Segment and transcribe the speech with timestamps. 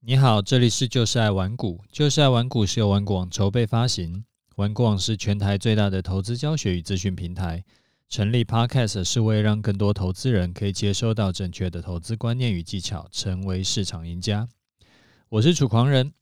[0.00, 4.24] 你好，这里是就是爱玩股，就是爱玩股是由玩股网筹备发行，
[4.54, 7.64] 玩股网是全台最大的投资教学与资讯平台。
[8.08, 14.48] 成立 Podcast 是为让更多投资人可以接收到正确的投资观念与技巧，成为市场赢家。
[15.30, 16.12] 我是楚狂人，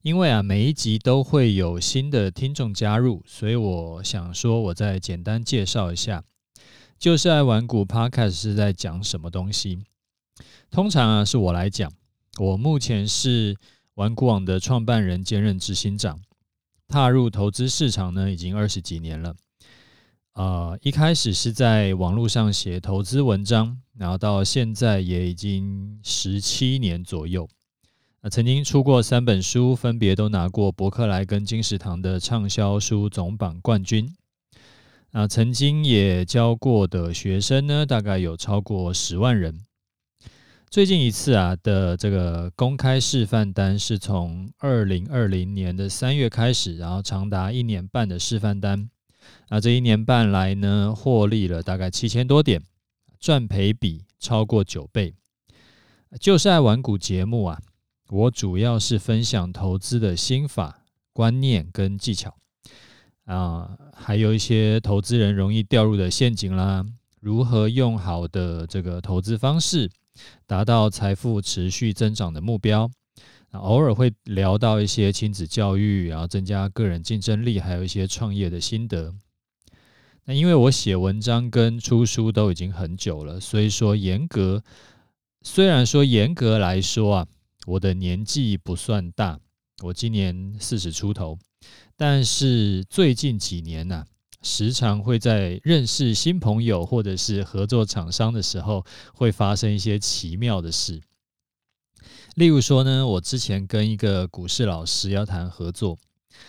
[0.00, 6.24] 因为啊每一集都会有新的听众加入，所以我想说，我再简单介绍一下，
[6.98, 9.84] 就是爱玩股 Podcast 是在讲什么东西。
[10.70, 11.92] 通常啊是我来讲。
[12.38, 13.56] 我目前是
[13.94, 16.20] 玩股网的创办人兼任执行长，
[16.86, 19.34] 踏入投资市场呢已经二十几年了。
[20.34, 27.48] 呃，一开始是在网络上写投资文章，然后到现在也已经十七年左右。
[28.20, 34.14] 呃，曾经出过三本书，分别都拿过伯克莱跟金石堂的畅销书总榜冠军。
[35.12, 39.65] 啊，曾经也教过的学生呢，大概有超过十万人。
[40.68, 48.90] 最近一次啊的这个公开示范单是从二零二零年的三月开始，然后长达一年半的示范单。
[49.48, 52.62] 那这一年半来呢，获利了大概七千多点，
[53.18, 55.14] 赚赔比超过九倍。
[56.20, 57.60] 就是爱玩股节目啊，
[58.10, 62.36] 我主要是分享投资的心法、观念跟技巧
[63.24, 66.84] 啊，还有一些投资人容易掉入的陷阱啦，
[67.20, 69.90] 如何用好的这个投资方式。
[70.46, 72.90] 达到财富持续增长的目标，
[73.52, 79.14] 偶尔会聊到一些亲子教育，然后增加个人竞争力，还有一些创业的心得。
[80.24, 84.62] 那因为我写文章跟出书都已经很久了，所以说严格，
[85.42, 87.26] 虽然说严格来说啊，
[87.66, 89.38] 我的年纪不算大，
[89.84, 91.38] 我今年四十出头，
[91.96, 94.04] 但是最近几年呢、
[94.46, 101.02] 时常会在认识新朋友或者是合作厂商的时候，会发生一些奇妙的事。
[102.36, 105.98] 例如说呢，我之前跟一个股市老师要谈合作，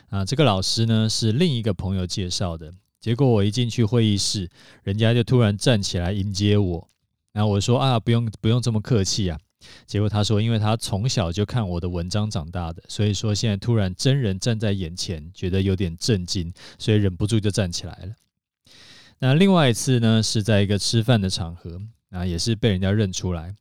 [0.10, 4.48] 啊，这个老师呢是另一个朋友介绍的，结果我一进去会议室，
[4.84, 6.88] 人家就突然站起来迎接我，
[7.34, 9.40] 然后我说啊，不用不用这么客气啊。
[9.86, 18.14] 结果他说，因为他从小就看我的文章长大的，所以说现在突然真人站在眼前，觉得有点震惊，所以忍不住就站起来了。
[19.20, 21.82] 那另外一次呢，是在一个吃饭的场合
[22.12, 23.56] 啊，也是被人家认出来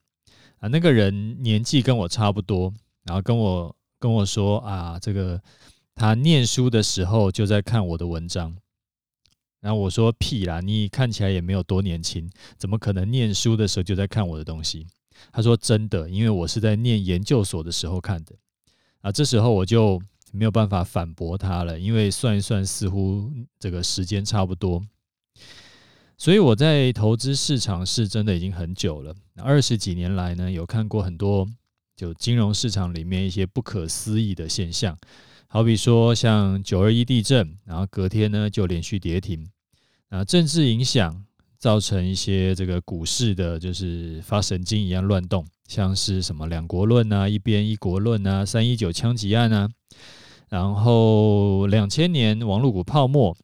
[0.59, 2.73] 啊，那个人年纪跟我差不多，
[3.05, 5.41] 然后跟我跟我说啊，这个
[5.95, 8.55] 他念书的时候就在看我的文章，
[9.61, 14.87] 然后我说屁啦，你看起来也没有多年轻，怎么可能念书的时候就在看我的东西？
[15.33, 18.35] 他说：“真的，因为我是在念研究所的时候看的
[19.01, 19.13] 啊。
[19.13, 20.01] 这时候我就
[20.33, 24.83] 没有办法反驳他了，因为算一算，似乎这个时间差不多。
[26.17, 31.47] 所以我在投资市场是真的已经很久了，二十几年来呢，有看过很多
[31.95, 34.97] 就金融市场里面一些不可思议的现象，
[35.49, 39.47] 好比说像九二一地震，然后隔天呢就连续跌停
[40.09, 41.23] 啊，政治影响。”
[41.59, 49.69] 造成一些这个股市的，就是发神经一样乱动，像是什么两国论啊、一边一国论啊、三一九枪击案啊，
[50.49, 53.37] 然后两千年网络股泡沫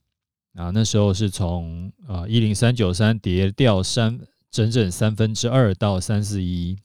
[0.54, 4.20] 啊，那时候是从啊一零三九三跌掉三
[4.50, 6.78] 整整三分之二到三四一一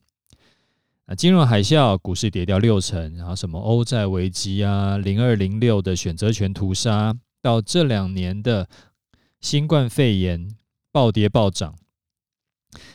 [1.06, 8.68] 啊，金融海啸股市跌掉六成，然后什么欧债危机啊、零二零六的选择权屠杀，到这两年的
[9.40, 10.54] 新冠肺炎。
[10.90, 11.76] 暴跌暴涨，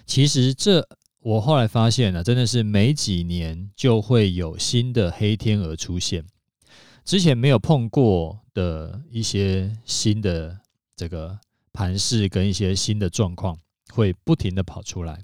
[0.06, 0.88] 其实这
[1.20, 6.26] 我后来发现呢，真的是每几年就会有新的黑天鹅出现，
[7.06, 10.60] 之前没有碰过的一些新的
[10.96, 11.40] 这个
[11.72, 13.58] 盘势跟一些新的状况
[13.94, 15.24] 会不停的跑出来。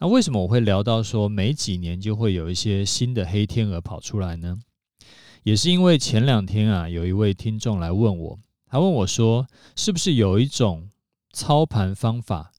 [0.00, 4.58] 那为什么我会聊到说每几年就会有一些新的黑天鹅跑出来呢？
[5.42, 10.88] 也是因为前两天啊，有一位听众来问我，他问我说，是不是有一种
[11.32, 12.52] 操盘方法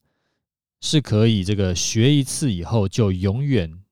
[0.80, 3.82] 是可以这个学一次以后就永远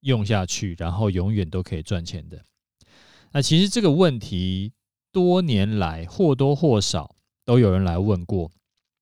[0.00, 2.42] 用下去，然后永远都可以赚钱的。
[3.32, 4.72] 那其实这个问题
[5.12, 7.14] 多年来或多或少
[7.44, 8.50] 都有人来问过。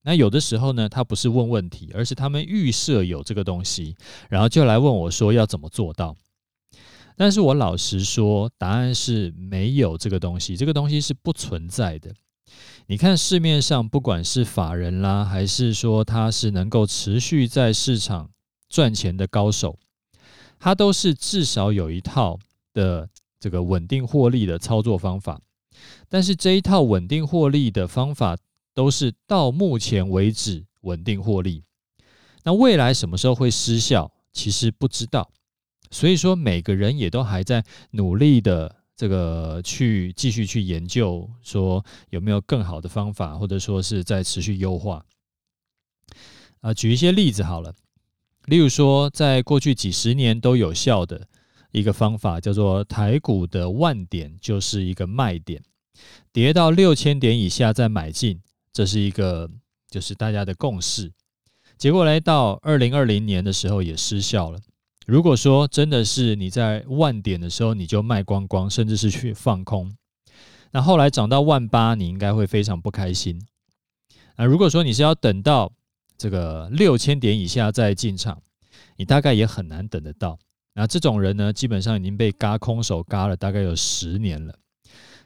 [0.02, 3.96] 那有的时候呢，他不是问问题，而是他们预设有这个东西，
[4.28, 6.16] 然后就来问我说要怎么做到。
[7.16, 12.14] 但是我老实说，答案是没有这个东西，这个东西是不存在的。
[12.90, 18.28] 你看市面上，不管是法人啦，还是说他是能够持续在市场
[18.68, 19.78] 赚钱的高手，
[20.58, 22.36] 他都是至少有一套
[22.74, 23.08] 的
[23.38, 25.40] 这个稳定获利的操作方法。
[26.08, 28.36] 但是这一套稳定获利的方法，
[28.74, 31.62] 都是到目前为止稳定获利。
[32.42, 35.30] 那未来什么时候会失效，其实不知道。
[35.92, 45.02] 所以说每个人也都还在努力的这个去继续去研究，说有没有更好的方法，或者说是在持续优化。
[46.60, 47.74] 啊，举一些例子好了，
[48.44, 51.26] 例如说在过去几十年都有效的
[51.72, 55.62] 一个方法，叫做台股的万点就是一个卖点，
[56.30, 59.50] 跌到六千点以下再买进，这是一个
[59.88, 61.10] 就是大家的共识。
[61.78, 64.60] 结果来到二零二零年的时候也失效了。
[65.10, 69.92] 如果说真的是你在万点的时候你就卖光光，甚至是去放空，
[70.70, 73.44] 那后来涨到万八，你应该会非常不开心。
[74.36, 75.72] 那如果说你是要等到
[76.16, 78.40] 这个六千点以下再进场，
[78.98, 80.38] 你大概也很难等得到。
[80.74, 84.54] 那这种人呢，基本上已经被嘎空手嘎了大概有十年了。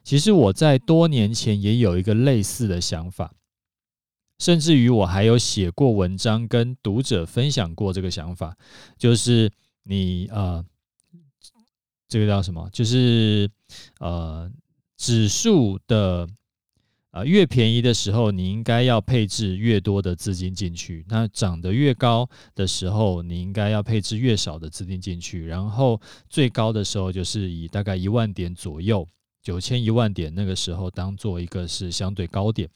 [0.03, 3.31] 其实我在多年前也有一个类似的想法。
[4.41, 8.57] 甚至于我还有写过文章跟读者分享过这个想法，
[8.99, 9.51] 就是
[9.85, 10.65] 你呃，
[12.09, 12.69] 这个叫什么？
[12.73, 13.49] 就是
[14.01, 14.51] 呃，
[14.97, 16.29] 指数的
[17.11, 25.47] 呃越便宜的时候，你应该要配置越多的资金进去；那涨得越高的时候，你应该要配置越少的资金进去。
[25.47, 29.07] 然后最高的时候，就是以大概一万点左右，
[29.43, 32.69] 九千一万点那个时候当做一个是相对高点。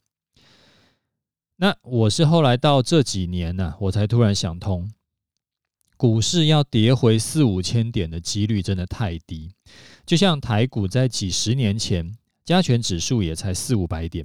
[1.57, 4.89] 那我是后来到这几年呢、我才突然想通，
[5.99, 9.51] 股市要跌回四五千点的几率真的太低。
[10.07, 14.25] 就像台股在几十年前，加权指数也才四五百点，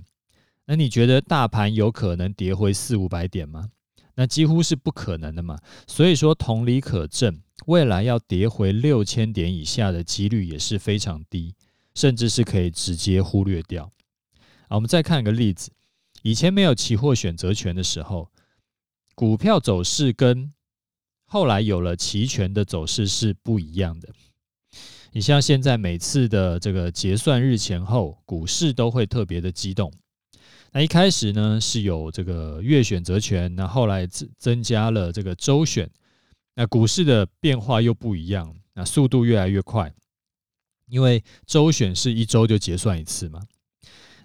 [0.68, 3.72] 那你觉得大盘有可能跌回四五百点吗？
[4.14, 5.58] 那几乎是不可能的嘛。
[5.88, 11.56] 所以说同理可证，未来要跌回六千点以下的几率也是非常低，
[11.96, 13.90] 甚至是可以直接忽略掉。
[14.70, 15.72] 好，我们再看一个例子。
[16.22, 18.30] 以前没有期货选择权的时候，
[19.16, 20.54] 股票走势跟
[21.34, 24.08] 后来有了期权的走势是不一样的。
[25.14, 29.92] 你像现在每次的这个结算日前后，股市都会特别的激动。
[30.74, 35.90] 那一开始呢是有这个月选择权，那后来增增加了这个周选，
[36.54, 39.92] 那股市的变化又不一样，那速度越来越快，
[40.88, 43.42] 因为周选是一周就结算一次嘛。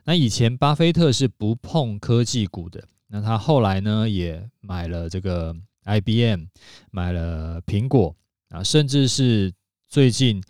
[0.05, 5.56] 那以前巴菲特是不碰科技股的，那他后来呢也买了这个
[5.88, 6.44] IBM，
[6.90, 8.14] 买了苹果
[8.50, 9.52] 啊，甚至是
[9.88, 10.43] 最近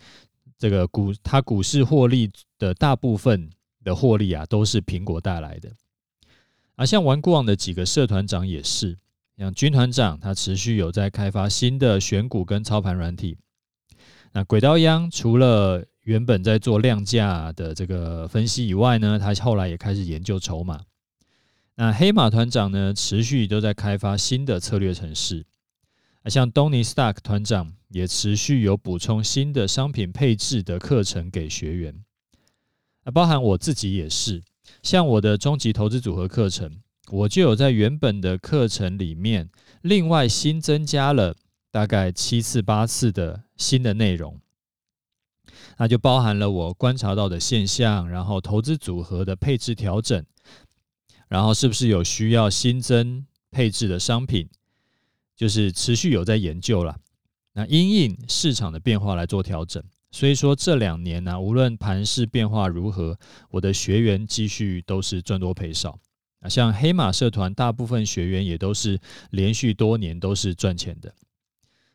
[0.58, 3.49] 这个股它股市获利的大部分
[3.85, 5.73] 的获利啊，都是苹果带来的。
[6.75, 8.99] 啊，像玩股网的几个社团长也是，
[9.37, 13.38] 像军团长他持续有在开发新的选股跟操盘软体。
[14.32, 20.81] 那轨道央除了原本在做量价的这个分析以外呢，他后来也开始研究筹码。
[21.80, 25.46] 那黑马团长呢，持续都在开发新的策略程式。
[26.22, 31.94] 啊，像东尼·斯塔克团长也持续有补充新的商品配置的课程给学员。
[33.04, 34.42] 啊，包含我自己也是，
[34.82, 36.80] 像我的终极投资组合课程，
[37.12, 39.48] 我就有在原本的课程里面
[39.82, 41.36] 另外新增加了
[41.70, 44.36] 大概七次八次的新的内容。
[45.76, 50.24] 那就包含了我观察到的现象，然后投资组合的配置调整，
[51.28, 54.48] 然后是不是有需要新增配置的商品，
[55.36, 56.98] 就是持续有在研究了。
[57.52, 59.82] 那因应市场的变化来做调整。
[60.10, 63.19] 所以说这两年呢、无论盘势变化如何，
[63.50, 65.98] 我的学员继续都是赚多赔少。
[66.41, 68.98] 啊，像黑马社团，大部分学员也都是
[69.31, 71.12] 连续多年都是赚钱的。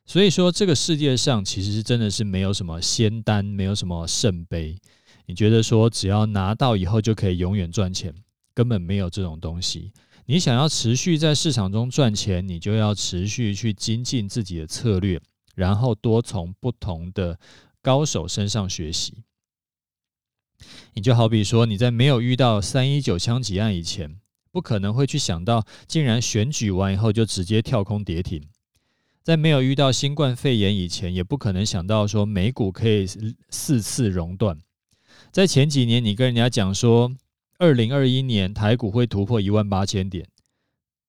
[0.06, 4.78] 所以说，这个世界上其实是真的是没有什么仙丹，没有什么圣杯。
[5.26, 8.14] 你觉得说只要拿到以后就可以永远赚钱，
[8.54, 9.92] 根本没有这种东西。
[10.26, 15.22] 你想要持续在市场中赚钱，你就要持续去精进自己的策略，
[15.56, 17.38] 然后多从不同的
[17.82, 19.24] 高手身上学习。
[20.94, 24.18] 你就好比说，你在没有遇到三一九枪击案以前，
[24.50, 28.42] 不可能会去想到，竟然选举完以后就直接跳空跌停。
[29.24, 33.06] 在没有遇到新冠肺炎以前，也不可能想到说美股可以
[33.50, 34.58] 四次熔断。
[35.32, 37.12] 在前几年，你跟人家讲说，
[37.64, 40.28] 二零二一年台股会突破一万八千点，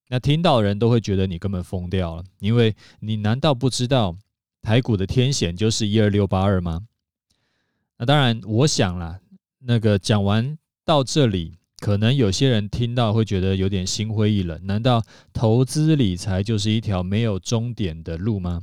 [0.09, 4.17] 那听到人都会觉得你根本疯掉了，因为你难道不知道
[4.63, 6.87] 台股的天险就是一二六八二吗？
[7.99, 9.19] 那当然，我想啦，
[9.59, 11.55] 那个讲完到这里。
[11.81, 15.03] 可能有些人听到会觉得有点心灰意冷，难道
[15.35, 18.63] 投资理财就是一条没有终点的路吗？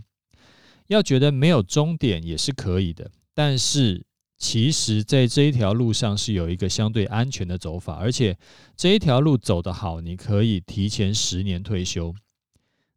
[0.88, 4.04] 要觉得没有终点也是可以的，但是
[4.42, 8.36] 其实在这一条路上是有一个相对安全的走法，而且
[8.76, 12.16] 这一条路走得好，你可以提前十年退休。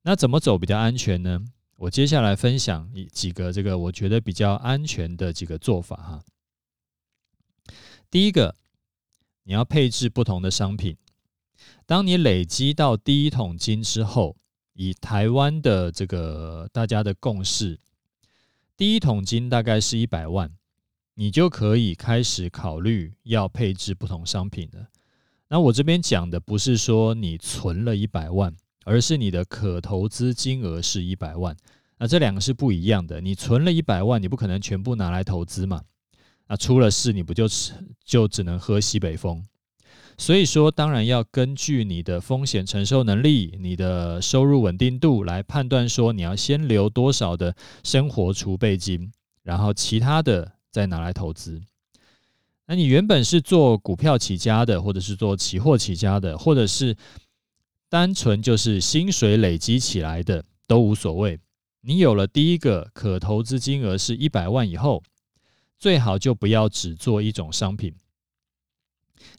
[0.04, 1.44] 那怎么走比较安全呢？
[1.76, 6.24] 我接下来分享几个这个我觉得比较安全的几个做法哈。
[8.10, 8.56] 第一个，
[9.42, 10.96] 你要配置不同的商品。
[11.84, 14.34] 当你累积到第一桶金之后，
[14.72, 17.78] 以台湾的这个大家的共识，
[18.78, 20.50] 第一桶金大概是一百万，
[21.14, 24.88] 你就可以开始考虑要配置不同商品了。
[25.48, 28.54] 那我这边讲的不是说你存了一百万。
[28.86, 31.56] 而是你的可投资金额是一百万，
[31.96, 33.18] 那这两个是不一样的。
[33.18, 35.80] 你存了一百万，你不可能全部拿来投资嘛？
[36.48, 37.46] 那出了事，你不就
[38.04, 39.42] 就只能喝西北风？
[40.18, 49.10] 所以说，当然要根据你的风险承受能力、你的收入稳定度来判断，说你要先留多少的生活储备金，
[49.44, 51.62] 然后其他的再拿来投资。
[52.66, 56.96] 那你原本是做股票起家的，或者是做期货起家的，或者是
[57.88, 61.38] 单纯就是薪水累积起来的都无所谓。
[61.82, 65.00] 你有了第一个可投资金额是一百万以后，
[65.78, 67.94] 最好就不要只做一种商品。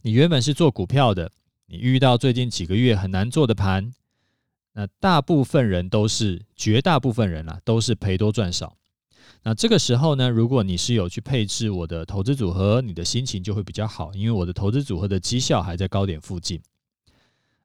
[0.00, 1.30] 你原本是做股票的，
[1.66, 3.92] 你遇到最近几个月很难做的盘，
[4.72, 8.74] 那大部分人都是，绝大部分人啊，都是赔多赚少。
[9.48, 16.60] 那这个时候呢，如果你是有去配置我的投资组合，你的心情就会比较好，因为我的投资组合的绩效还在高点附近。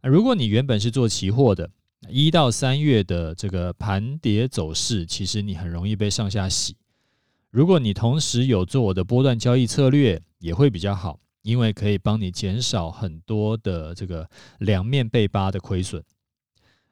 [0.04, 1.68] 如果你原本是做期货的，
[2.08, 6.76] 一到三月的这个盘跌走势，其实你很容易被上下洗。
[7.50, 16.04] 如果你同时有做我的波段交易策略，也会比较好，因为可以帮你减少很多的这个两面被扒的亏损。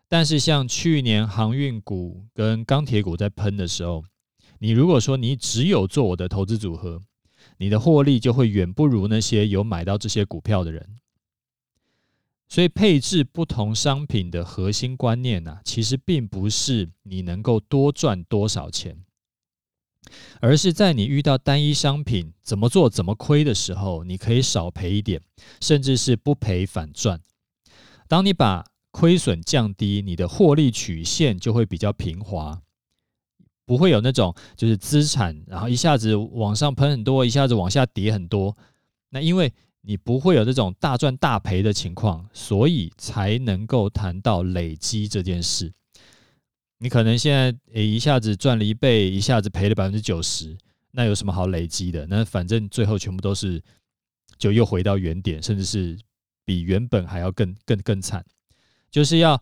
[0.07, 4.03] 但是像去年航运股跟钢铁股在喷的时候，
[4.59, 7.01] 你如果说你只有做我的投资组合，
[7.57, 10.97] 你的获利就会远不如那些有买到这些股票的人。
[12.47, 19.05] 所以配置不同商品的核心观念呢，其实并不是你能够多赚多少钱，
[20.41, 25.21] 而是在你遇到单一商品怎么做怎么亏的时候，你可以少赔一点，
[25.61, 27.21] 甚至是不赔反赚。
[28.07, 32.63] 当你把亏损降低，你的获利曲线就会比较平滑，
[33.69, 38.57] 不会有那种就是资产然后一下子往上喷很多，一下子往下跌很多。
[39.11, 45.71] 那因为你不会有这种大赚大赔的情况，所以才能够谈到累积这件事。
[46.79, 50.57] 你可能现在诶一下子赚了一倍，一下子赔了百分之九十，
[50.89, 52.07] 那有什么好累积的？
[52.07, 53.61] 那反正最后全部都是
[54.39, 55.95] 就又回到原点，甚至是
[56.43, 58.25] 比原本还要更更更惨。
[58.89, 59.39] 就是要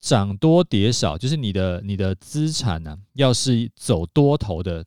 [0.00, 4.84] 涨多跌少，就是你的你的资产呢、要是走多头的。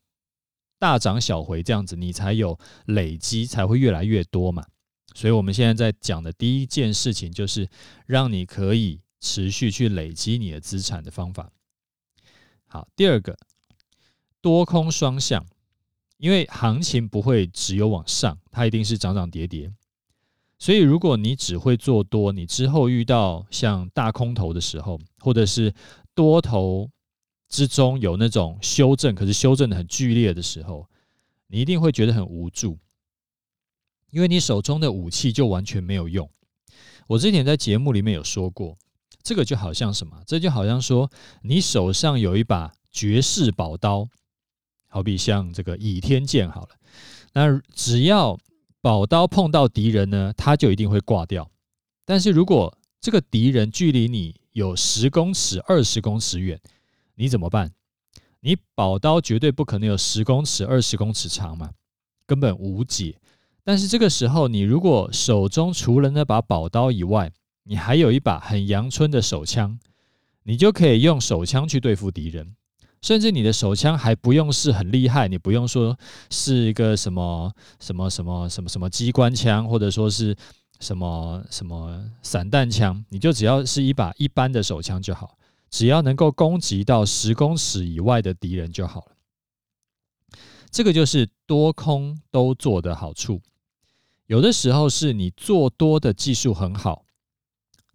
[0.81, 4.65] 大涨小回这样子，你才有累积，才会越来越多嘛。
[5.13, 7.67] 所以，我们现在在讲的第一件事情，就是
[8.05, 11.51] 让你可以持续去累积你的资产的方法。
[12.65, 13.37] 好，第二个，
[14.39, 15.45] 多空双向，
[16.15, 19.69] 因为行情不会只有往上，它一定是涨涨跌跌。
[20.59, 25.73] 所以，如果你只会做多，你之后遇到像大空头的时候，或者是
[26.13, 26.89] 多头。
[27.51, 30.87] 之中有那种修正，可是修正的很剧烈的时候，
[31.47, 32.77] 你一定会觉得很无助，
[34.11, 36.29] 因为你手中的武器就完全没有用。
[37.07, 38.77] 我之前在节目里面有说过，
[39.23, 40.21] 这个就好像什么？
[40.27, 41.09] 这就好像说
[41.41, 44.07] 你手上有一把绝世宝刀，
[44.87, 46.75] 好比像这个倚天剑好了，
[47.33, 48.37] 那只要
[48.81, 51.49] 宝刀碰到敌人呢，他就一定会挂掉。
[52.05, 56.59] 但是如果这个敌人距离你有十公尺、二十公尺远，
[57.15, 57.71] 你怎么办？
[58.41, 61.71] 你宝刀绝对不可能有十公尺、二十公尺长嘛，
[62.25, 63.19] 根本无解。
[63.65, 67.31] 但是这个时候，你如果手中除了那把宝刀以外，
[67.63, 69.77] 你还有一把很阳春的手枪，
[70.43, 72.55] 你就可以用手枪去对付敌人。
[73.01, 75.97] 甚至你的手枪还不用是很厉害，你不用说
[76.29, 80.35] 是一个什么什么什么什么什么机关枪，或者说是
[80.79, 85.37] 什么什么散弹枪，你就只要是一把一般的手枪就好。
[85.69, 89.11] 只要能够攻击到十公尺以外的敌人就好了。
[90.71, 93.39] 这个就是多空都做的好处。
[94.25, 97.05] 有的时候是你做多的技术很好，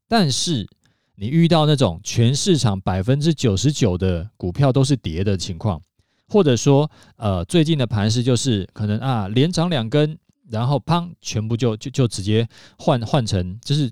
[0.06, 0.68] 但是
[1.16, 5.80] 你遇到那种全市场百分之九十九的股票都是跌的情况，
[6.28, 10.18] 或者说呃最近的盘势就是可能啊连涨两根，
[10.48, 13.90] 然后砰全部就就就直接换换成就是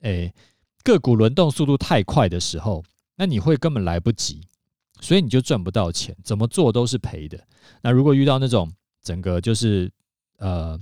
[0.00, 0.32] 诶
[0.82, 2.82] 个股轮动速度太快的时候。
[3.14, 4.40] 那你会根本来不及，
[5.00, 7.38] 所以你就赚不到钱，怎么做都是赔的。
[7.82, 9.92] 那如果遇到那种整个就是
[10.38, 10.80] 呃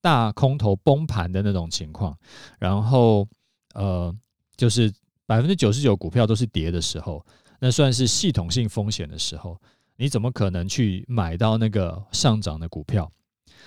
[0.00, 2.16] 大空头崩盘的那种情况，
[2.60, 3.26] 然后
[3.74, 4.14] 呃
[4.56, 4.90] 就是
[5.28, 7.22] 百分之九十九股票都是跌的时候，
[7.60, 9.60] 那算是系统性风险的时候，
[9.96, 13.12] 你怎么可能去买到那个上涨的股票？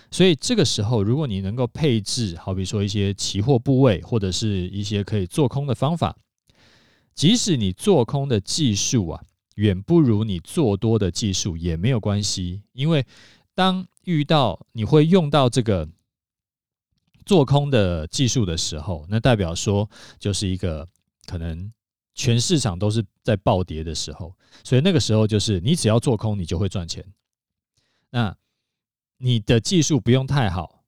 [0.10, 6.18] 所以这个时候，如果你能够配置，好比说一些期货部位，或者是一些可以做空的方法，
[7.13, 9.22] 即使你做空的技术啊，
[9.56, 13.06] 远不如你做多的技术也没有关系，因为
[13.53, 15.88] 当遇到你会用到这个
[17.24, 19.88] 做空的技术的时候，那代表说
[20.18, 20.88] 就是一个
[21.31, 21.71] 可能
[22.13, 24.35] 全市场都是在暴跌的时候，
[24.65, 27.05] 所以那个时候就是你只要做空，你就会赚钱。
[28.09, 28.35] 那
[29.15, 30.83] 你的技术不用太好，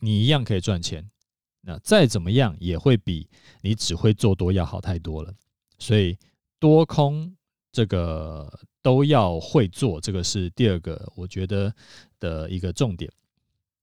[0.00, 1.08] 你一样可以赚钱。
[1.60, 3.28] 那再怎么样也会比
[3.60, 5.32] 你只会做多要好太多了。
[5.78, 6.18] 所以
[6.58, 7.36] 多空
[7.70, 11.72] 这个都要会做，这个是第二个我觉得
[12.18, 13.08] 的一个重点。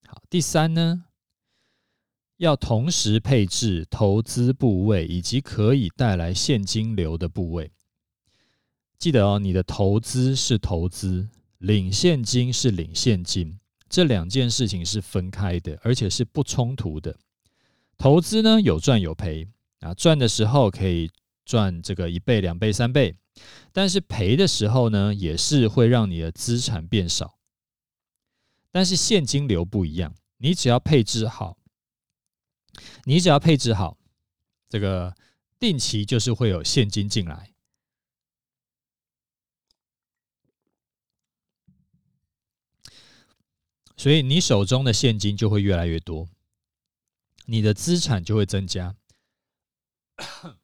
[0.05, 1.05] 好，第三呢，
[2.37, 7.71] 要同时配置投资部位以及可以带来现金流的部位。
[8.97, 11.27] 记得哦，你的投资是投资。
[11.59, 13.57] 领现金是领现金，
[13.89, 17.17] 这两件事情是分开的，而且是不冲突的。
[17.97, 19.47] 投资呢，有赚有赔
[19.79, 21.09] 啊，赚的时候可以
[21.45, 23.15] 赚这个一倍、两倍、三倍，
[23.71, 27.37] 但是赔的时候呢，也是会让你的资产变少。
[28.69, 31.57] 但是现金流不一样，你只要配置好，
[33.05, 33.97] 你只要配置好，
[34.69, 35.15] 这个
[35.59, 37.51] 定期就是会有现金进来。
[43.97, 46.29] 所以你手中的现金就会越来越多，
[47.45, 48.95] 你的资产就会增加。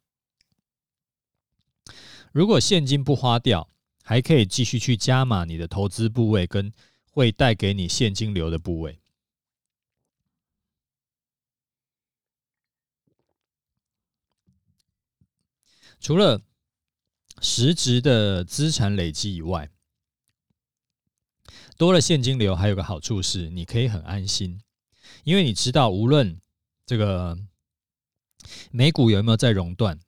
[2.32, 3.68] 如果现金不花掉，
[4.02, 6.72] 还可以继续去加码你的投资部位跟
[7.10, 9.01] 会带给你现金流的部位。
[16.02, 16.42] 除了
[17.40, 19.70] 实质的资产累积以外，
[21.76, 24.60] 多了现金流，还有个好处是，你可以很安心，
[25.22, 26.40] 因为你知道，无论
[26.84, 27.38] 这个
[28.72, 30.00] 美股有没有在熔断，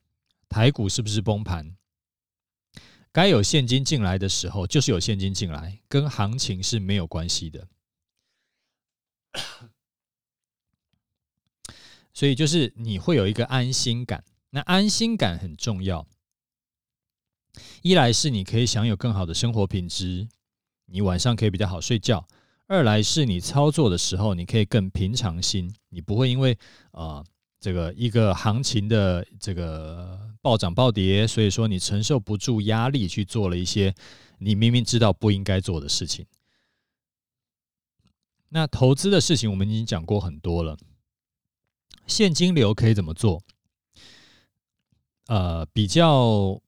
[0.48, 1.76] 台股是不是崩盘，
[3.12, 7.68] 该有现金进来的时候，就是有现金进来，跟行情是没有关系的。
[12.12, 16.06] 所以，就是你会有一个安心感，那安心感很重要。
[17.82, 20.28] 一来是你可以享有更好的生活品质。
[20.86, 22.24] 你晚上可以比较好睡觉。
[22.68, 26.56] 二来是你操作的时候，你可以更平常心，你不会因为
[26.92, 27.24] 啊、
[27.58, 33.92] 这个一个行情的这个暴涨暴跌，所以说你承受不住压力去做了一些
[34.38, 36.24] 你明明知道不应该做的事情。
[38.50, 40.78] 那投资的事情我们已经讲过很多了，
[42.06, 43.42] 现金流可以怎么做？
[45.26, 46.60] 呃，比较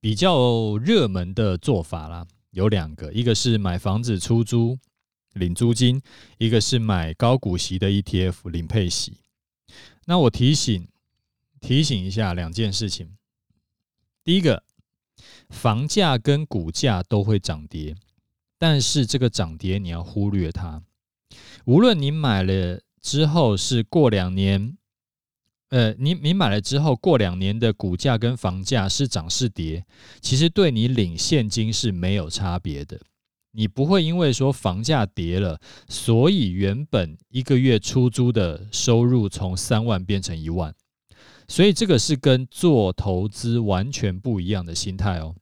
[0.00, 2.26] 比较热门的做法啦。
[2.50, 4.78] 有两个，一个是买房子出租
[5.32, 6.00] 领租金，
[6.38, 9.18] 一个是买高股息的 ETF 领配息。
[10.04, 10.86] 那我提醒
[11.60, 13.16] 提醒一下两件事情。
[14.22, 14.62] 第一个，
[15.48, 17.96] 房价跟股价都会涨跌，
[18.58, 20.84] 但是这个涨跌你要忽略它。
[21.64, 24.78] 无论你买了之后是过两年。
[25.70, 29.84] 呃，你你买了之后，过两年的股价跟房价是涨是跌，
[30.20, 33.00] 其实对你领现金是没有差别的。
[33.50, 40.72] 你不会因为说房价跌了，所以原本一个月出租的收入从三万变成一万，
[41.48, 45.34] 所以这个是跟做投资完全不一样的心态哦。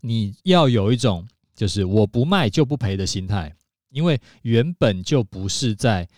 [0.00, 3.54] 你要有一种就是我不卖就不赔的心态，
[3.90, 6.08] 因为原本就不是在。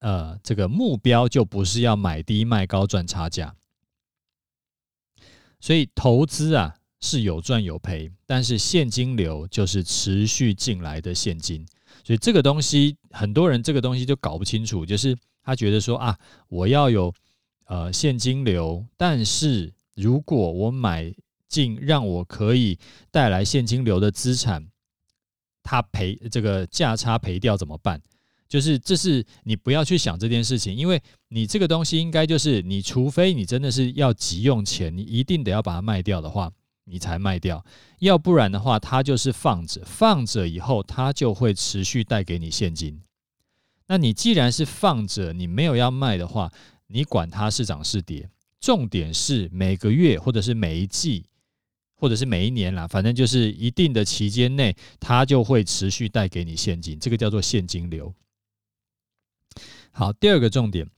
[0.00, 3.54] 呃，这个目标就不是要买低卖高赚差价，
[5.60, 11.66] 所以投资啊是有赚有赔，但是现金流就是持续进来的现金，
[12.02, 17.12] 所以这个东西很多人这个东西就搞不清楚，就是他觉得说啊，我要有
[17.66, 21.14] 呃现金流，但是如果我买
[21.46, 22.78] 进让我可以
[23.10, 24.66] 带来现金流的资产，
[25.62, 28.00] 他赔这个价差赔掉怎么办？
[28.50, 36.50] 就是，这是你不要去想这件事情，因为你这个东西应该就是，你除非你真的是要急用钱，你一定得要把它卖掉的话，
[36.84, 37.64] 你才卖掉，
[38.00, 43.00] 要不然的话，它就是放着，放着以后它就会持续带给你现金。
[43.86, 46.50] 那你既然是放着，你没有要卖的话，
[46.88, 48.28] 你管它是涨是跌，
[48.60, 51.24] 重点是每个月或者是每一季
[51.94, 58.12] 或者是每一年啦，反正就是一定的期间内，它就会持续带给你现金，这个叫做现金流。
[59.92, 60.88] 好，第二个重点，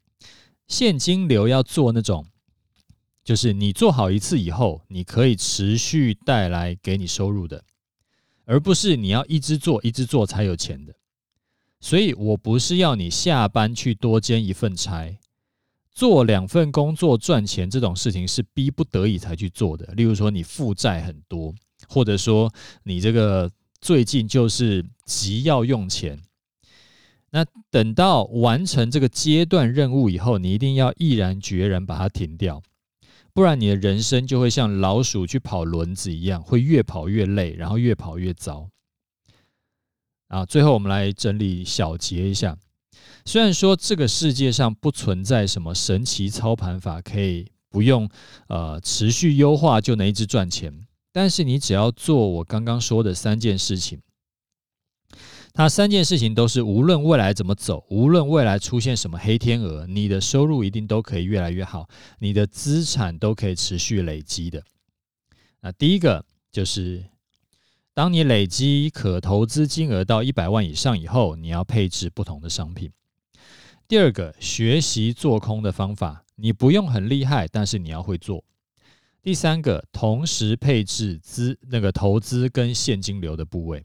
[0.68, 2.26] 现金流要做那种
[3.24, 7.64] 就是你做好一次以后，你可以持续带来给你收入的，
[8.44, 10.94] 而不是你要一直做一直做才有钱的。
[11.80, 15.18] 所以我不是要你下班去多兼一份差，
[15.92, 19.86] 做两份工作赚钱这种事情是逼不得已才去做的。
[19.94, 21.52] 例如说你负债很多，
[21.88, 22.52] 或者说
[22.84, 23.50] 你这个
[23.80, 26.20] 最近就是急要用钱。
[27.34, 32.62] 那等到完成这个阶段任务以后，你一定要毅然决然把它停掉，
[33.32, 38.68] 不然你的人生就会像老鼠去跑轮子一样，会越跑越累，然后越跑越糟。
[40.28, 42.56] 啊，最后我们来整理小结一下。
[43.24, 48.08] 虽然说这个世界上不存在什么神奇操盘法，可以不用
[48.48, 54.00] 呃持续优化就能一直赚钱，但是你只要做我刚刚说的三件事情。
[55.54, 61.88] 它三件事情都是，无论未来怎么走，无论未来出现什么黑天鹅，你的收入一定都可以越来越好，
[62.20, 64.62] 你的资产都可以持续累积的。
[65.60, 67.04] 那第一个就是，
[67.92, 72.90] 当你累积可投资金额到一百万以上以后，你要配置不同的商品。
[73.86, 78.42] 第二个，学习做空的方法，你不用很厉害，但是你要会做。
[79.22, 83.84] 第三个，同时配置资那个投资跟现金流的部位。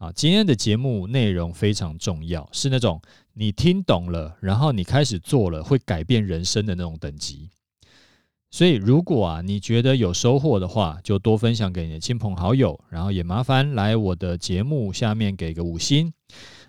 [0.00, 3.02] 啊，今天的节目内容非常重要，是那种
[3.34, 7.50] 你听懂了，然后你开始做了，会改变人生的那种等级。
[8.50, 16.10] 所以，如果啊你觉得有收获的话，就多分享给你的亲朋好友，然后也麻烦来我的节目下面给个五星，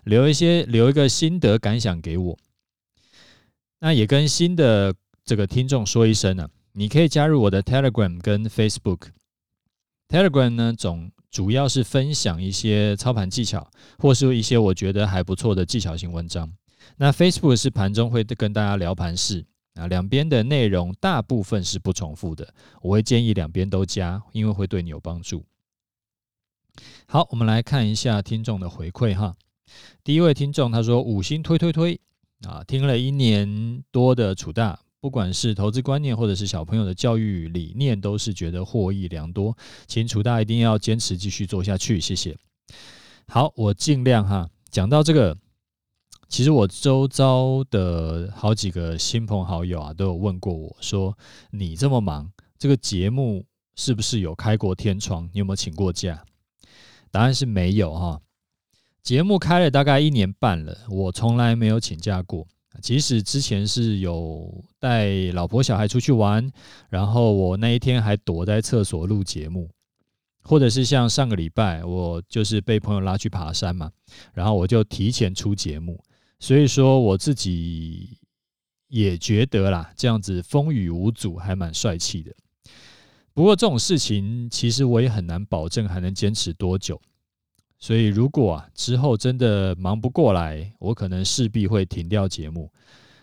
[0.04, 2.38] 留一些留一个心得感想给我。
[3.80, 9.04] 那也跟新的这个听众说一声呢，你可以加入我的 Telegram 跟 Facebook。
[10.10, 11.10] Telegram 呢总。
[11.32, 16.52] 主要是分享一些操盘技巧，或是一些我觉得还不错的技巧型文章。
[16.98, 22.54] 那 Facebook 是盘中会跟大家聊盘势啊，两边的内容大部分是不重复的。
[22.82, 25.46] 我会建议两边都加，因为会对你有帮助。
[27.06, 29.34] 好，我们来看一下听众的回馈哈。
[30.04, 31.98] 第一位听众他说五星推推推
[32.46, 34.81] 啊，听了一年多的楚大。
[35.02, 39.58] 不管是投资观念，或者是小朋友的教育理念，都是觉得获益良多。
[39.88, 42.38] 请楚大一定要坚持继续做下去，谢谢。
[43.28, 44.48] 好，我尽量哈。
[44.70, 45.36] 讲到这个，
[46.30, 51.18] 其实我周遭的好几个亲朋好友啊，都有问过我说
[51.50, 53.44] ：“你这么忙，这个节目
[53.76, 55.28] 是不是有开过天窗？
[55.34, 56.24] 你有没有请过假？”
[57.10, 58.22] 答案是没有哈。
[59.02, 62.48] 节目开了大概一年半了，我从来没有请假过。
[62.82, 66.52] 即使之前是有带老婆小孩出去玩，
[66.89, 69.70] 然后我那一天还躲在厕所录节目，
[70.41, 73.91] 或者是像上个礼拜，我就是被朋友拉去爬山嘛，
[74.34, 76.04] 然后我就提前出节目，
[76.39, 78.17] 所以说我自己
[78.88, 82.36] 也觉得啦，这样子风雨无阻还蛮帅气的。
[83.34, 87.00] 不过这种事情其实我也很难保证还能坚持多久。
[87.82, 92.72] 所以，如果啊之后真的忙不过来，我可能势必会停掉节目。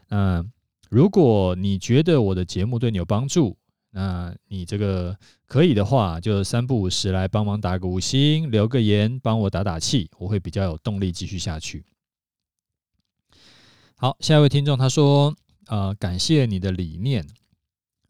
[0.09, 0.45] 那
[0.91, 3.57] 如果你觉得我的节目对你有帮助，
[3.93, 5.17] 那你这个
[5.47, 11.85] 可以的话，就三不五时来帮忙打个五星，留个言，帮我打打气，我会比较有动力继续下去。
[13.95, 15.37] 好，下一位听众他说
[15.71, 17.25] ：“呃，感谢你的理念，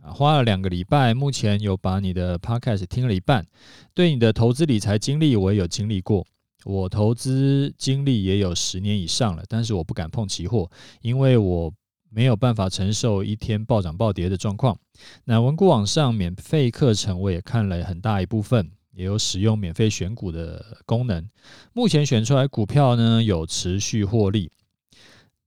[0.02, 3.46] 花了两个礼拜，目前有把你的 podcast 听了一半，
[3.92, 6.26] 对你的投资理财经历，我也有经历过。”
[6.68, 11.72] 我投资经历也有十年以上了，但是我不敢碰期货，因为我
[12.10, 14.78] 没有办法承受一天暴涨暴跌的状况。
[15.24, 21.26] 那文股网上免费课程我也看了很大一部分，也有使用免费选股的功能。
[21.72, 24.50] 目前选出来股票呢，有持续获利，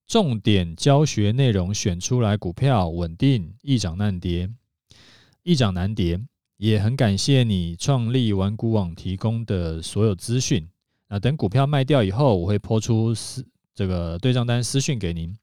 [0.08, 4.50] 重点教学内容选出来股票稳定，易涨难跌，
[5.44, 6.20] 易涨难跌。
[6.58, 10.68] 也很感谢你创立玩股网提供的所有资讯。
[11.12, 13.46] 那等股票卖掉以后，我会抛出私
[13.76, 15.36] 这个对账单私讯给您。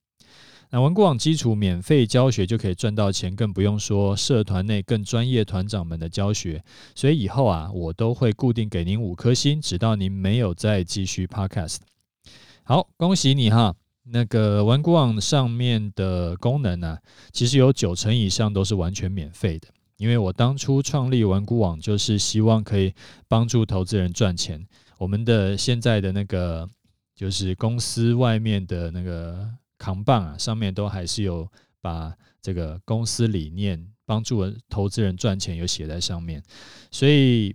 [0.70, 6.64] 那玩股网基础免费教学就可以赚到钱，更不用说社团内更专业团长们的教学。
[6.94, 11.80] 所以以后啊，我都会固定给您五颗星，直到您没有再继续 Podcast。
[12.62, 13.74] 好，恭喜你哈！
[14.04, 16.96] 那个玩股网上面的功能呢、
[17.30, 22.94] 其实有九成以上都是完全免费的，因为我当初创立玩股网就是希望可以
[23.26, 24.66] 帮助投资人赚钱。
[24.98, 26.68] 我们的现在的那个
[27.14, 31.48] 就是公司外面的那个扛棒啊，上面都还是有
[31.80, 36.42] 把这个公司理念帮助投资人赚钱有写在上面。
[36.90, 37.54] 所以，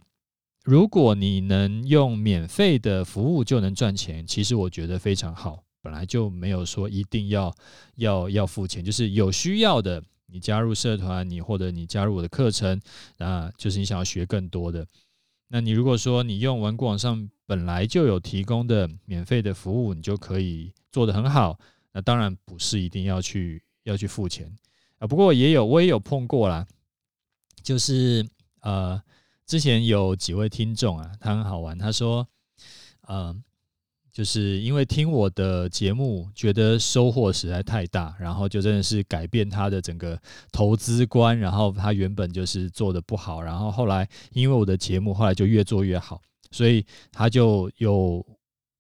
[0.64, 5.64] 如果你能用免费的服务就能赚钱，其实我觉得非常好。
[5.82, 7.54] 本来就没有说一定要
[7.96, 12.80] 要要付钱，就是有需要的你加入社团，你或者你加入我的课程
[13.18, 14.88] 啊，就是你想要学更多的。
[15.54, 21.60] 那你如果说你用玩股网上本来就有提供的免费的服务，你就可以做得很好。
[21.92, 24.52] 那当然不是一定要去要去付钱
[24.98, 25.06] 啊。
[25.06, 26.66] 不过也有我也有碰过啦，
[27.62, 28.28] 就是
[28.62, 29.00] 呃，
[29.46, 32.28] 之前有几位听众啊，他很好玩，他说，
[33.02, 33.40] 呃。
[34.14, 40.18] 就是因为听我的节目，觉得收获实在太大，然后就真的是改变他的整个
[40.52, 41.38] 投资观。
[41.40, 46.22] 然后他原本就是做的不好，然后后来因为我的节目，后来就越做越好，
[46.52, 48.24] 所以他就有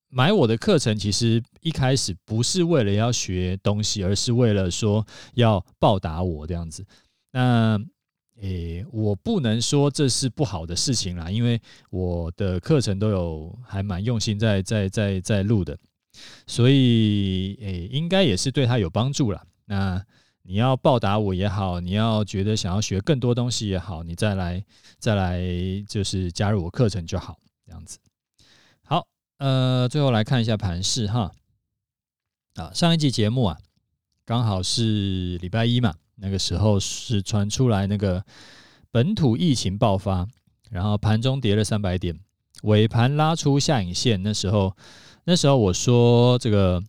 [0.09, 0.95] 买我的课程。
[0.95, 6.85] 其实一开始不是为了要学东西，而是为了说要报答我这样子。
[7.31, 7.79] 那。
[8.43, 15.77] 诶、我不能说这是不好的事情啦，因为我的课程都有还蛮用心在在在在录的，
[16.45, 19.41] 所以诶、应该也是对他有帮助啦。
[19.65, 20.05] 那
[20.41, 24.61] 你要报答我也好，你要觉得想要学更多东西也好，你再来
[24.99, 25.39] 再来
[25.87, 27.97] 就是加入我课程就好，这样子。
[28.83, 31.31] 好，呃，最后来看一下盘势哈。
[32.55, 33.57] 啊，上一集节目啊，
[34.25, 35.93] 刚好是礼拜一嘛。
[36.15, 38.23] 那个时候是传出来那个
[38.91, 40.27] 本土疫情爆发，
[40.69, 42.17] 然后盘中跌了三百点，
[42.61, 44.21] 尾盘拉出下影线。
[44.21, 44.77] 那时候，
[45.25, 46.81] 那时候我说这个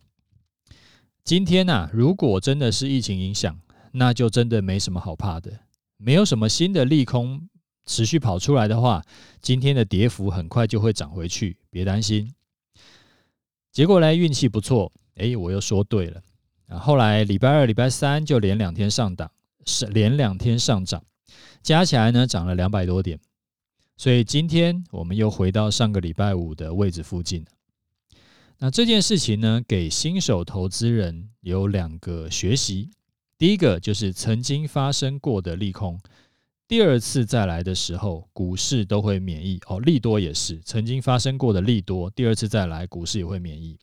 [1.23, 3.59] 今天呐，如果真的是疫情影响，
[3.93, 5.59] 那就真的没什么好怕的，
[5.97, 7.49] 没有什么新的利空
[7.85, 9.03] 持续跑出来的话，
[9.41, 12.31] 今天的跌幅很快就会涨回去，别担心。
[13.71, 16.21] 结果呢，运气不错，诶，我又说对了。
[16.67, 19.31] 啊，后来礼拜二、礼拜三就连两天上涨，
[19.65, 21.03] 是连两天上涨，
[21.61, 23.19] 加起来呢涨了两百多点，
[23.97, 27.45] 所以今天我们又回到上个礼拜五的位置附近。
[28.57, 32.89] 那这件事情呢，给新手投资人有两个学习：
[33.37, 35.99] 第一个就是曾经发生过的利空，
[36.67, 39.79] 第二次再来的时候，股市都会免疫哦。
[39.81, 43.77] 利多也是曾经发生过的利多，第二次再来，股市也会免疫。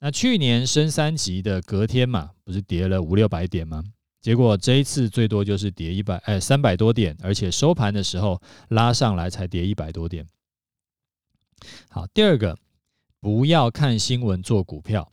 [0.00, 3.84] 那去年升三级的隔天嘛，不是跌了五六百点吗？
[4.22, 10.26] 结果这一次最多就是跌一百，哎，三百多点，而且收盘的时候拉上来才跌一百多点。
[11.90, 12.58] 好，第二个，
[13.20, 15.12] 不要看新闻做股票，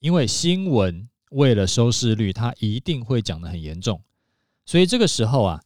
[0.00, 4.02] 因为新闻为了收视率，它一定会讲得很严重。
[4.64, 5.62] 所以这个时候啊，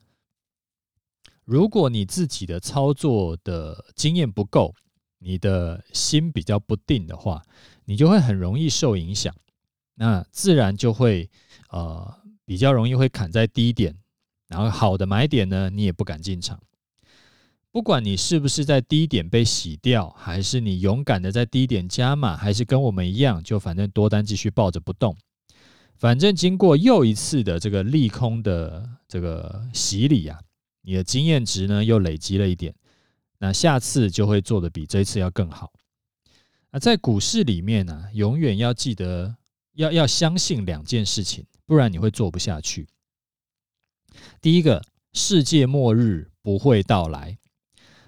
[1.44, 4.74] 如果你自己的操作的经验不够，
[5.18, 7.42] 你的心比较不定的话，
[7.84, 9.34] 你就会很容易受影响，
[9.94, 11.30] 那自然就会
[11.70, 13.96] 呃比较容易会砍在低点，
[14.48, 16.60] 然后好的买点呢，你也不敢进场。
[17.72, 25.14] 不管你是不是在低点被洗掉，还是你勇敢的在低点加码，还是跟我们一样，就反正多单继续抱着不动。
[25.98, 30.38] 反正经过又一次的这个利空的这个洗礼啊，
[30.82, 32.74] 你的经验值呢又累积了一点，
[33.38, 35.72] 那下次就会做的比这次要更好。
[36.70, 39.36] 那在股市里面呢、永远要记得
[39.74, 42.86] 要要相信两件事情，不然你会做不下去。
[44.40, 47.38] 第一个，世界末日不会到来。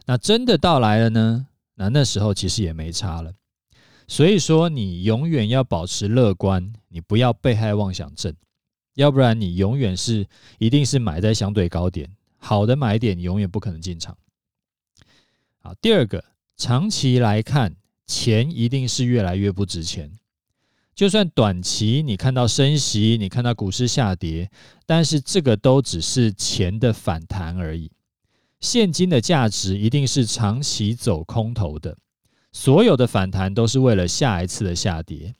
[0.06, 1.46] 那真的到来了呢？
[1.74, 3.32] 那那时候其实也没差了。
[4.06, 8.34] 所以说，你永远要保持乐观，你不要被害妄想症，
[8.94, 10.26] 要不然你永远是
[10.58, 14.16] 一定是买在相对高点，好的买点永远不可能进场。
[15.68, 16.24] 好，第二个，
[16.56, 17.76] 长期来看。
[18.06, 20.10] 钱一定是越来越不值钱，
[20.94, 24.50] 就算短期你看到升息，你看到股市下跌，
[24.86, 27.92] 但是这个都只是钱的反弹而已。
[28.60, 31.98] 现金的价值一定是长期走空头的，
[32.50, 35.34] 所有的反弹都是为了下一次的下跌。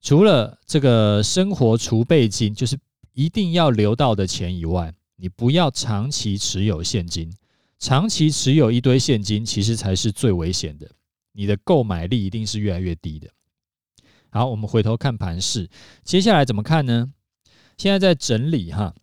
[0.00, 2.78] 除了这个生活储备金，就是
[3.12, 7.28] 一定要留到的钱以外，你不要长期持有现金，
[7.78, 10.90] 长期持有一堆现金，其实才是最危险的。
[11.32, 13.30] 你的购买力一定是越来越低的。
[14.30, 15.70] 好，我们回头看盘势，
[16.02, 17.12] 接下来怎么看呢？
[17.76, 18.94] 现在在整理哈。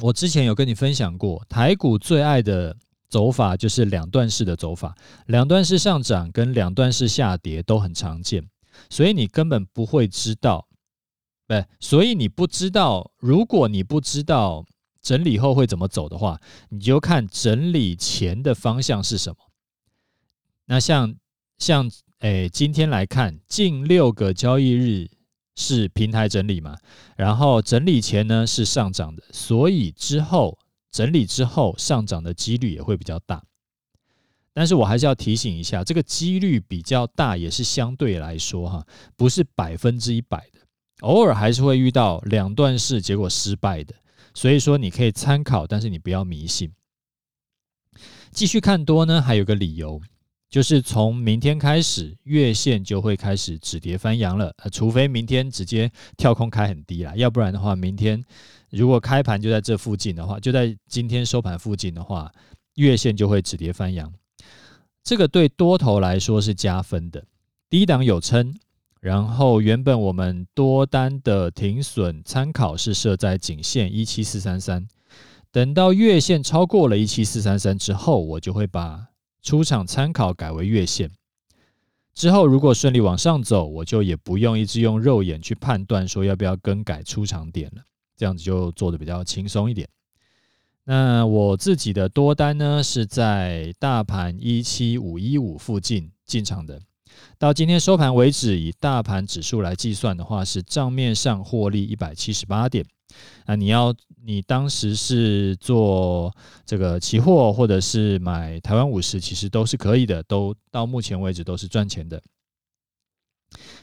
[0.00, 2.76] 我之前有跟你分享过，台股最爱的
[3.08, 4.94] 走法就是两段式的走法，
[5.26, 8.46] 两段式上涨跟两段式下跌都很常见，
[8.90, 10.66] 所以你根本不会知道，
[11.46, 14.66] 对，所以你不知道，如果你不知道
[15.06, 16.40] 整理后会怎么走的话，
[16.70, 19.36] 你就看整理前的方向是什么。
[20.64, 21.14] 那像。
[21.58, 25.08] 像诶，今天来看，近六个交易日
[25.54, 26.76] 是平台整理嘛，
[27.16, 30.58] 然后整理前呢是上涨的，所以之后
[30.90, 33.42] 整理之后上涨的几率也会比较大。
[34.52, 40.60] 但是我还是要提醒一下，这个几率比较大也是相对来说哈，不是百分之一百的，
[41.00, 43.94] 偶尔还是会遇到两段式结果失败的，
[44.36, 46.70] 所以说你可以参考，但是你不要迷信。
[48.32, 49.98] 继续看多呢，还有个理由，
[50.50, 58.22] 就是从明天开始，月线就会开始止跌翻阳了，呃，除非明天直接跳空开很低啦，要不然的话，明天
[58.68, 62.30] 如果开盘就在这附近的话，就在今天收盘附近的话，
[62.74, 64.12] 月线就会止跌翻阳，
[65.02, 67.24] 这个对多头来说是加分的，
[67.70, 68.54] 低档有撑。
[69.06, 74.84] 然后原本我们多单的停损参考是设在颈线一七四三三，
[75.52, 79.06] 等到月线超过了一七四三三之后，我就会把
[79.44, 81.08] 出场参考改为月线。
[82.14, 87.82] 之后如果顺利往上走，我就也不用一直用肉眼去判断说要不要更改出场点了，
[88.16, 89.88] 这样子就做的比较轻松一点。
[90.82, 96.80] 那我自己的多单呢，是在大盘一七五一五附近进场的。
[97.38, 102.82] 到今天收盘为止，以大盘指数来计算的话，是账面上获利一百七十八点。
[103.44, 103.94] 那你要
[104.24, 112.22] 你当时是做这个期货，或者是买台湾五十，其实都是可以的，都到目前为止都是赚钱的。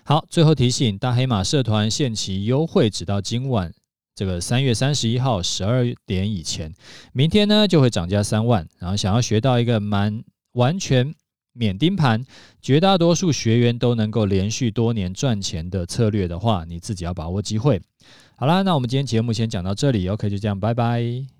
[0.03, 3.71] 好，最后提醒，大黑马社团限期优惠，直到今晚
[4.15, 6.73] 这个三月三十一号十二点以前，
[7.13, 8.67] 明天呢就会涨价三万。
[8.79, 11.13] 然后想要学到一个蛮完全。
[11.53, 12.25] 免盯盘，
[12.61, 17.81] 绝大多数学员都能够连续多年赚钱的策略的话，你自己要把握机会。
[18.35, 21.32] 好啦，那我们今天节目先讲到这里，OK，就这样，拜拜。